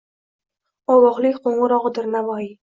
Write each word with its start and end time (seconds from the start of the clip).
Ogohlik 0.93 1.37
qo‘ng‘irog‘idir 1.45 2.09
Navoiy! 2.17 2.51